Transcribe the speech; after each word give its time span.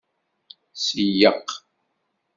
Seyyeq! 0.83 1.47